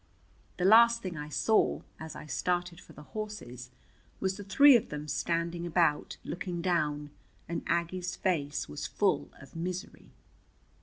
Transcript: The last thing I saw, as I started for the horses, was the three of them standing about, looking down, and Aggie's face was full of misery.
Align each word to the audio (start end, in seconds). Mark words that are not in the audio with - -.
The 0.57 0.65
last 0.65 1.03
thing 1.03 1.15
I 1.15 1.29
saw, 1.29 1.81
as 1.99 2.15
I 2.15 2.25
started 2.25 2.81
for 2.81 2.93
the 2.93 3.03
horses, 3.03 3.69
was 4.19 4.35
the 4.35 4.43
three 4.43 4.75
of 4.75 4.89
them 4.89 5.07
standing 5.07 5.63
about, 5.63 6.17
looking 6.23 6.59
down, 6.59 7.11
and 7.47 7.61
Aggie's 7.67 8.15
face 8.15 8.67
was 8.67 8.87
full 8.87 9.29
of 9.39 9.55
misery. 9.55 10.09